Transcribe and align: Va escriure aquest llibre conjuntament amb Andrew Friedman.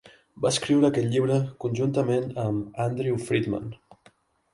Va 0.43 0.51
escriure 0.53 0.87
aquest 0.93 1.11
llibre 1.15 1.35
conjuntament 1.65 2.25
amb 2.45 2.81
Andrew 2.87 3.21
Friedman. 3.27 3.69